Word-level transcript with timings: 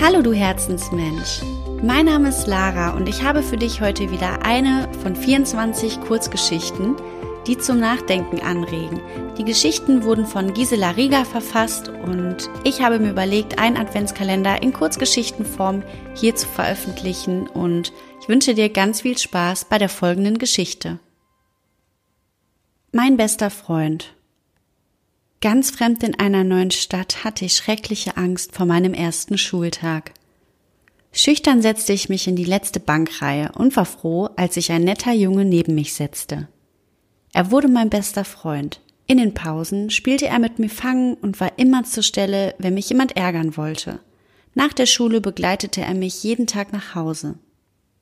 Hallo 0.00 0.22
du 0.22 0.32
Herzensmensch. 0.32 1.40
Mein 1.82 2.06
Name 2.06 2.28
ist 2.28 2.46
Lara 2.46 2.90
und 2.90 3.08
ich 3.08 3.24
habe 3.24 3.42
für 3.42 3.56
dich 3.56 3.80
heute 3.80 4.12
wieder 4.12 4.44
eine 4.44 4.88
von 5.02 5.16
24 5.16 6.00
Kurzgeschichten, 6.00 6.94
die 7.48 7.58
zum 7.58 7.80
Nachdenken 7.80 8.40
anregen. 8.40 9.00
Die 9.38 9.44
Geschichten 9.44 10.04
wurden 10.04 10.24
von 10.24 10.54
Gisela 10.54 10.90
Rieger 10.90 11.24
verfasst 11.24 11.88
und 11.88 12.48
ich 12.62 12.80
habe 12.80 13.00
mir 13.00 13.10
überlegt, 13.10 13.58
einen 13.58 13.76
Adventskalender 13.76 14.62
in 14.62 14.72
Kurzgeschichtenform 14.72 15.82
hier 16.14 16.36
zu 16.36 16.46
veröffentlichen 16.46 17.48
und 17.48 17.92
ich 18.22 18.28
wünsche 18.28 18.54
dir 18.54 18.68
ganz 18.68 19.00
viel 19.00 19.18
Spaß 19.18 19.64
bei 19.64 19.78
der 19.78 19.88
folgenden 19.88 20.38
Geschichte. 20.38 21.00
Mein 22.92 23.16
bester 23.16 23.50
Freund. 23.50 24.14
Ganz 25.40 25.70
fremd 25.70 26.02
in 26.02 26.18
einer 26.18 26.42
neuen 26.42 26.72
Stadt 26.72 27.22
hatte 27.22 27.44
ich 27.44 27.54
schreckliche 27.54 28.16
Angst 28.16 28.56
vor 28.56 28.66
meinem 28.66 28.92
ersten 28.92 29.38
Schultag. 29.38 30.12
Schüchtern 31.12 31.62
setzte 31.62 31.92
ich 31.92 32.08
mich 32.08 32.26
in 32.26 32.34
die 32.34 32.44
letzte 32.44 32.80
Bankreihe 32.80 33.52
und 33.52 33.76
war 33.76 33.84
froh, 33.84 34.30
als 34.34 34.54
sich 34.54 34.72
ein 34.72 34.82
netter 34.82 35.12
Junge 35.12 35.44
neben 35.44 35.76
mich 35.76 35.94
setzte. 35.94 36.48
Er 37.32 37.52
wurde 37.52 37.68
mein 37.68 37.88
bester 37.88 38.24
Freund. 38.24 38.80
In 39.06 39.18
den 39.18 39.32
Pausen 39.32 39.90
spielte 39.90 40.26
er 40.26 40.40
mit 40.40 40.58
mir 40.58 40.68
Fangen 40.68 41.14
und 41.14 41.38
war 41.38 41.56
immer 41.56 41.84
zur 41.84 42.02
Stelle, 42.02 42.56
wenn 42.58 42.74
mich 42.74 42.88
jemand 42.90 43.16
ärgern 43.16 43.56
wollte. 43.56 44.00
Nach 44.54 44.72
der 44.72 44.86
Schule 44.86 45.20
begleitete 45.20 45.82
er 45.82 45.94
mich 45.94 46.24
jeden 46.24 46.48
Tag 46.48 46.72
nach 46.72 46.96
Hause. 46.96 47.38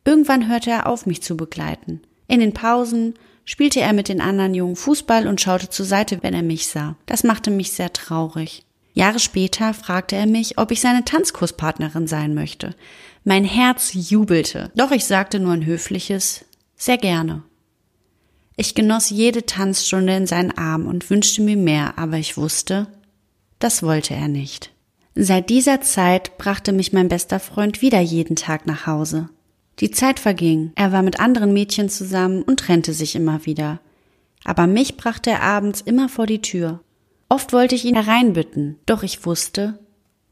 Irgendwann 0.06 0.48
hörte 0.48 0.70
er 0.70 0.86
auf, 0.86 1.04
mich 1.04 1.22
zu 1.22 1.36
begleiten. 1.36 2.00
In 2.28 2.40
den 2.40 2.52
Pausen 2.52 3.14
spielte 3.44 3.80
er 3.80 3.92
mit 3.92 4.08
den 4.08 4.20
anderen 4.20 4.54
Jungen 4.54 4.76
Fußball 4.76 5.26
und 5.26 5.40
schaute 5.40 5.68
zur 5.68 5.86
Seite, 5.86 6.22
wenn 6.22 6.34
er 6.34 6.42
mich 6.42 6.66
sah. 6.66 6.96
Das 7.06 7.24
machte 7.24 7.50
mich 7.50 7.72
sehr 7.72 7.92
traurig. 7.92 8.64
Jahre 8.94 9.18
später 9.18 9.74
fragte 9.74 10.16
er 10.16 10.26
mich, 10.26 10.58
ob 10.58 10.70
ich 10.70 10.80
seine 10.80 11.04
Tanzkurspartnerin 11.04 12.06
sein 12.06 12.34
möchte. 12.34 12.74
Mein 13.24 13.44
Herz 13.44 13.90
jubelte, 13.92 14.70
doch 14.74 14.90
ich 14.90 15.04
sagte 15.04 15.38
nur 15.38 15.52
ein 15.52 15.66
höfliches 15.66 16.46
sehr 16.76 16.98
gerne. 16.98 17.42
Ich 18.56 18.74
genoss 18.74 19.10
jede 19.10 19.44
Tanzstunde 19.44 20.14
in 20.14 20.26
seinen 20.26 20.56
Armen 20.56 20.86
und 20.86 21.10
wünschte 21.10 21.42
mir 21.42 21.56
mehr, 21.56 21.98
aber 21.98 22.16
ich 22.16 22.36
wusste, 22.36 22.86
das 23.58 23.82
wollte 23.82 24.14
er 24.14 24.28
nicht. 24.28 24.72
Seit 25.14 25.50
dieser 25.50 25.80
Zeit 25.80 26.36
brachte 26.38 26.72
mich 26.72 26.92
mein 26.92 27.08
bester 27.08 27.40
Freund 27.40 27.80
wieder 27.80 28.00
jeden 28.00 28.36
Tag 28.36 28.66
nach 28.66 28.86
Hause. 28.86 29.30
Die 29.80 29.90
Zeit 29.90 30.20
verging, 30.20 30.72
er 30.74 30.92
war 30.92 31.02
mit 31.02 31.20
anderen 31.20 31.52
Mädchen 31.52 31.88
zusammen 31.88 32.42
und 32.42 32.60
trennte 32.60 32.94
sich 32.94 33.14
immer 33.14 33.44
wieder. 33.44 33.80
Aber 34.44 34.66
mich 34.66 34.96
brachte 34.96 35.30
er 35.30 35.42
abends 35.42 35.80
immer 35.80 36.08
vor 36.08 36.26
die 36.26 36.40
Tür. 36.40 36.80
Oft 37.28 37.52
wollte 37.52 37.74
ich 37.74 37.84
ihn 37.84 37.96
hereinbitten, 37.96 38.78
doch 38.86 39.02
ich 39.02 39.26
wusste, 39.26 39.78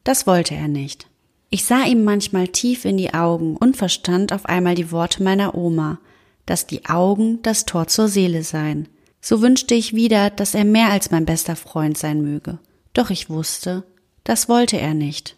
das 0.05 0.27
wollte 0.27 0.55
er 0.55 0.69
nicht. 0.69 1.09
Ich 1.51 1.65
sah 1.65 1.85
ihm 1.85 2.05
manchmal 2.05 2.49
tief 2.49 2.85
in 2.85 2.97
die 2.97 3.15
Augen 3.15 3.57
und 3.57 3.77
verstand 3.77 4.33
auf 4.33 4.47
einmal 4.47 4.75
die 4.75 4.91
Worte 4.91 5.23
meiner 5.23 5.55
Oma, 5.55 5.99
dass 6.47 6.67
die 6.67 6.87
Augen 6.87 7.41
das 7.43 7.65
Tor 7.65 7.87
zur 7.87 8.09
Seele 8.09 8.43
seien. 8.43 8.89
So 9.21 9.41
wünschte 9.41 9.75
ich 9.75 9.95
wieder, 9.95 10.31
dass 10.31 10.55
er 10.55 10.65
mehr 10.65 10.91
als 10.91 11.11
mein 11.11 11.25
bester 11.25 11.57
Freund 11.57 11.97
sein 11.97 12.23
möge. 12.23 12.59
Doch 12.93 13.11
ich 13.11 13.31
wusste, 13.31 13.85
das 14.23 14.49
wollte 14.49 14.79
er 14.79 14.95
nicht. 14.95 15.37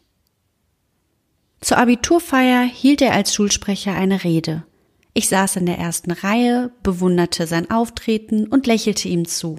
Zur 1.60 1.78
Abiturfeier 1.78 2.62
hielt 2.62 3.02
er 3.02 3.12
als 3.12 3.34
Schulsprecher 3.34 3.94
eine 3.94 4.24
Rede. 4.24 4.64
Ich 5.14 5.28
saß 5.28 5.56
in 5.56 5.66
der 5.66 5.78
ersten 5.78 6.10
Reihe, 6.10 6.70
bewunderte 6.82 7.46
sein 7.46 7.70
Auftreten 7.70 8.46
und 8.46 8.66
lächelte 8.66 9.08
ihm 9.08 9.26
zu. 9.26 9.56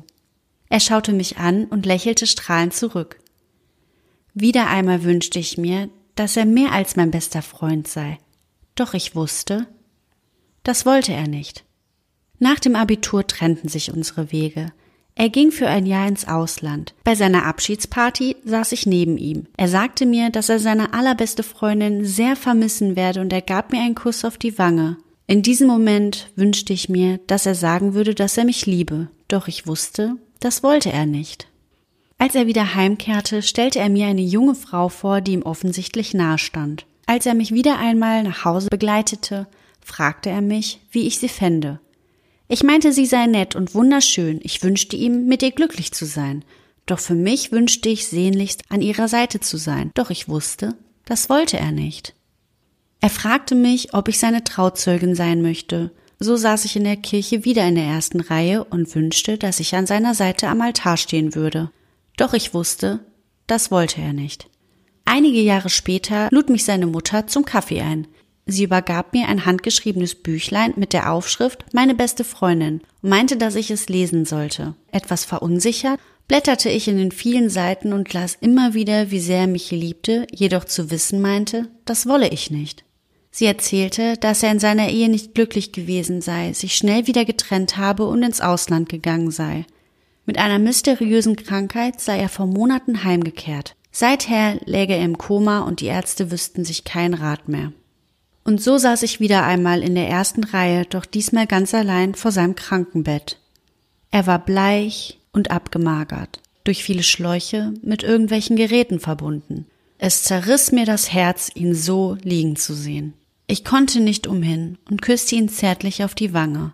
Er 0.70 0.80
schaute 0.80 1.14
mich 1.14 1.38
an 1.38 1.66
und 1.66 1.86
lächelte 1.86 2.28
strahlend 2.28 2.74
zurück. 2.74 3.18
Wieder 4.34 4.68
einmal 4.68 5.04
wünschte 5.04 5.40
ich 5.40 5.58
mir, 5.58 5.90
dass 6.14 6.38
er 6.38 6.46
mehr 6.46 6.74
als 6.74 6.96
mein 6.96 7.12
bester 7.12 7.42
Freund 7.42 7.88
sei. 7.88 8.20
Doch 8.76 8.94
ich 8.94 9.16
wusste, 9.16 9.68
das 10.64 10.86
wollte 10.86 11.14
er 11.14 11.28
nicht. 11.28 11.64
Nach 12.40 12.60
dem 12.60 12.76
Abitur 12.76 13.26
trennten 13.26 13.70
sich 13.70 13.92
unsere 13.92 14.32
Wege. 14.32 14.74
Er 15.20 15.30
ging 15.30 15.52
für 15.52 15.68
ein 15.68 15.88
Jahr 15.88 16.08
ins 16.08 16.28
Ausland. 16.28 16.94
Bei 17.04 17.16
seiner 17.16 17.46
Abschiedsparty 17.46 18.36
saß 18.46 18.72
ich 18.72 18.86
neben 18.86 19.18
ihm. 19.18 19.48
Er 19.58 19.68
sagte 19.68 20.06
mir, 20.06 20.30
dass 20.30 20.48
er 20.48 20.60
seine 20.60 20.94
allerbeste 20.94 21.42
Freundin 21.42 22.06
sehr 22.06 22.36
vermissen 22.36 22.96
werde 22.96 23.22
und 23.22 23.34
er 23.34 23.42
gab 23.42 23.72
mir 23.72 23.82
einen 23.82 23.96
Kuss 23.96 24.24
auf 24.24 24.38
die 24.38 24.60
Wange. 24.60 24.98
In 25.26 25.42
diesem 25.42 25.68
Moment 25.68 26.30
wünschte 26.36 26.72
ich 26.72 26.88
mir, 26.88 27.20
dass 27.26 27.48
er 27.48 27.56
sagen 27.56 27.96
würde, 27.96 28.14
dass 28.14 28.38
er 28.38 28.46
mich 28.46 28.68
liebe. 28.68 29.08
Doch 29.28 29.48
ich 29.48 29.66
wusste, 29.66 30.18
das 30.40 30.62
wollte 30.62 30.92
er 30.92 31.08
nicht. 31.08 31.48
Als 32.20 32.36
er 32.36 32.46
wieder 32.46 32.76
heimkehrte, 32.76 33.42
stellte 33.42 33.80
er 33.80 33.90
mir 33.90 34.06
eine 34.06 34.22
junge 34.22 34.54
Frau 34.54 34.88
vor, 34.88 35.22
die 35.22 35.34
ihm 35.34 35.42
offensichtlich 35.42 36.14
nahe 36.14 36.38
stand. 36.38 36.86
Als 37.08 37.26
er 37.26 37.34
mich 37.34 37.52
wieder 37.52 37.80
einmal 37.80 38.22
nach 38.22 38.46
Hause 38.46 38.68
begleitete, 38.70 39.48
fragte 39.84 40.30
er 40.30 40.42
mich, 40.42 40.80
wie 40.92 41.08
ich 41.08 41.18
sie 41.18 41.30
fände. 41.30 41.80
Ich 42.48 42.64
meinte, 42.64 42.94
sie 42.94 43.06
sei 43.06 43.26
nett 43.26 43.56
und 43.56 43.76
wunderschön, 43.76 44.40
ich 44.44 44.64
wünschte 44.64 44.96
ihm, 44.96 45.28
mit 45.28 45.44
ihr 45.44 45.52
glücklich 45.52 45.92
zu 45.92 46.06
sein. 46.06 46.46
Doch 46.86 47.00
für 47.00 47.16
mich 47.16 47.52
wünschte 47.52 47.90
ich 47.90 48.08
sehnlichst, 48.08 48.64
an 48.70 48.82
ihrer 48.82 49.10
Seite 49.10 49.42
zu 49.42 49.58
sein. 49.58 49.92
Doch 49.94 50.10
ich 50.10 50.30
wusste, 50.30 50.76
das 51.06 51.30
wollte 51.30 51.58
er 51.58 51.72
nicht. 51.72 52.14
Er 53.02 53.10
fragte 53.10 53.56
mich, 53.56 53.94
ob 53.94 54.08
ich 54.08 54.20
seine 54.20 54.44
Trauzeugin 54.44 55.14
sein 55.14 55.42
möchte. 55.42 55.92
So 56.20 56.36
saß 56.36 56.66
ich 56.66 56.76
in 56.76 56.86
der 56.86 56.96
Kirche 56.96 57.46
wieder 57.46 57.68
in 57.68 57.76
der 57.76 57.84
ersten 57.84 58.22
Reihe 58.22 58.64
und 58.64 58.94
wünschte, 58.96 59.38
dass 59.38 59.60
ich 59.60 59.76
an 59.76 59.86
seiner 59.86 60.16
Seite 60.16 60.48
am 60.48 60.62
Altar 60.62 60.98
stehen 60.98 61.36
würde. 61.36 61.70
Doch 62.16 62.34
ich 62.34 62.54
wusste, 62.54 63.02
das 63.46 63.70
wollte 63.70 64.02
er 64.02 64.14
nicht. 64.14 64.50
Einige 65.06 65.40
Jahre 65.42 65.70
später 65.70 66.30
lud 66.32 66.50
mich 66.50 66.66
seine 66.66 66.88
Mutter 66.88 67.28
zum 67.28 67.46
Kaffee 67.46 67.82
ein. 67.82 68.08
Sie 68.48 68.64
übergab 68.64 69.14
mir 69.14 69.28
ein 69.28 69.46
handgeschriebenes 69.46 70.16
Büchlein 70.16 70.74
mit 70.78 70.94
der 70.94 71.12
Aufschrift 71.12 71.66
Meine 71.74 71.94
beste 71.94 72.24
Freundin 72.24 72.82
und 73.02 73.10
meinte, 73.10 73.36
dass 73.36 73.56
ich 73.56 73.70
es 73.72 73.90
lesen 73.90 74.26
sollte. 74.26 74.74
Etwas 74.92 75.26
verunsichert 75.26 76.00
blätterte 76.28 76.70
ich 76.70 76.88
in 76.88 76.98
den 76.98 77.12
vielen 77.12 77.50
Seiten 77.50 77.94
und 77.94 78.12
las 78.14 78.38
immer 78.40 78.74
wieder, 78.74 79.12
wie 79.12 79.20
sehr 79.20 79.42
er 79.42 79.48
mich 79.48 79.72
liebte, 79.72 80.28
jedoch 80.34 80.66
zu 80.66 80.92
wissen 80.92 81.22
meinte, 81.22 81.70
das 81.86 82.06
wolle 82.08 82.30
ich 82.30 82.52
nicht. 82.52 82.84
Sie 83.32 83.46
erzählte, 83.46 84.18
dass 84.18 84.44
er 84.44 84.52
in 84.52 84.60
seiner 84.60 84.90
Ehe 84.90 85.10
nicht 85.10 85.36
glücklich 85.36 85.72
gewesen 85.72 86.22
sei, 86.22 86.54
sich 86.54 86.76
schnell 86.76 87.06
wieder 87.06 87.24
getrennt 87.24 87.78
habe 87.78 88.06
und 88.06 88.24
ins 88.24 88.42
Ausland 88.42 88.90
gegangen 88.90 89.32
sei. 89.32 89.66
Mit 90.26 90.38
einer 90.38 90.60
mysteriösen 90.60 91.36
Krankheit 91.36 92.02
sei 92.02 92.18
er 92.18 92.30
vor 92.30 92.48
Monaten 92.48 93.04
heimgekehrt. 93.04 93.76
Seither 93.92 94.60
läge 94.66 94.94
er 94.94 95.06
im 95.06 95.18
Koma 95.18 95.60
und 95.60 95.82
die 95.82 95.86
Ärzte 95.86 96.32
wüssten 96.32 96.66
sich 96.66 96.84
kein 96.84 97.14
Rat 97.14 97.48
mehr. 97.48 97.72
Und 98.48 98.62
so 98.62 98.78
saß 98.78 99.04
ich 99.04 99.20
wieder 99.20 99.44
einmal 99.44 99.84
in 99.84 99.94
der 99.94 100.08
ersten 100.08 100.46
Reihe, 100.46 100.86
doch 100.86 101.04
diesmal 101.04 101.48
ganz 101.48 101.74
allein 101.74 102.16
vor 102.16 102.32
seinem 102.32 102.56
Krankenbett. 102.56 103.42
Er 104.10 104.26
war 104.26 104.40
bleich 104.40 105.20
und 105.34 105.52
abgemagert, 105.52 106.40
durch 106.64 106.82
viele 106.82 107.04
Schläuche 107.04 107.74
mit 107.82 108.04
irgendwelchen 108.04 108.56
Geräten 108.56 109.02
verbunden. 109.02 109.66
Es 109.98 110.24
zerriss 110.24 110.72
mir 110.72 110.86
das 110.86 111.12
Herz, 111.12 111.52
ihn 111.56 111.76
so 111.76 112.16
liegen 112.22 112.56
zu 112.56 112.74
sehen. 112.74 113.16
Ich 113.48 113.66
konnte 113.66 114.00
nicht 114.00 114.28
umhin 114.28 114.78
und 114.90 115.02
küsste 115.02 115.36
ihn 115.36 115.50
zärtlich 115.50 116.06
auf 116.06 116.16
die 116.16 116.34
Wange, 116.34 116.72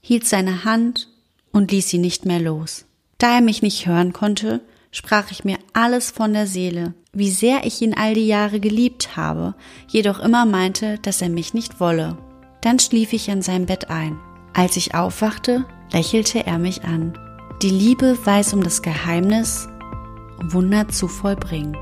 hielt 0.00 0.24
seine 0.24 0.64
Hand 0.64 1.08
und 1.50 1.72
ließ 1.72 1.88
sie 1.88 1.98
nicht 1.98 2.26
mehr 2.26 2.38
los. 2.38 2.84
Da 3.18 3.34
er 3.34 3.40
mich 3.40 3.60
nicht 3.60 3.88
hören 3.88 4.12
konnte, 4.12 4.60
sprach 4.90 5.30
ich 5.30 5.44
mir 5.44 5.58
alles 5.72 6.10
von 6.10 6.32
der 6.32 6.46
Seele, 6.46 6.94
wie 7.12 7.30
sehr 7.30 7.64
ich 7.64 7.80
ihn 7.82 7.94
all 7.94 8.14
die 8.14 8.26
Jahre 8.26 8.60
geliebt 8.60 9.16
habe, 9.16 9.54
jedoch 9.88 10.20
immer 10.20 10.46
meinte, 10.46 10.98
dass 10.98 11.22
er 11.22 11.28
mich 11.28 11.54
nicht 11.54 11.80
wolle. 11.80 12.16
Dann 12.60 12.78
schlief 12.78 13.12
ich 13.12 13.30
an 13.30 13.42
seinem 13.42 13.66
Bett 13.66 13.90
ein. 13.90 14.18
Als 14.54 14.76
ich 14.76 14.94
aufwachte, 14.94 15.64
lächelte 15.92 16.46
er 16.46 16.58
mich 16.58 16.84
an. 16.84 17.16
Die 17.62 17.70
Liebe 17.70 18.16
weiß 18.24 18.54
um 18.54 18.62
das 18.62 18.82
Geheimnis, 18.82 19.68
Wunder 20.40 20.88
zu 20.88 21.08
vollbringen. 21.08 21.76